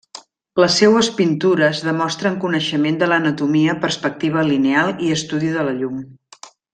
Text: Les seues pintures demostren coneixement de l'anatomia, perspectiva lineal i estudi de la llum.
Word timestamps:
Les 0.61 0.77
seues 0.79 1.09
pintures 1.19 1.81
demostren 1.89 2.39
coneixement 2.45 2.97
de 3.03 3.09
l'anatomia, 3.13 3.75
perspectiva 3.87 4.47
lineal 4.51 4.91
i 5.09 5.13
estudi 5.21 5.53
de 5.59 5.67
la 5.71 5.77
llum. 5.83 6.01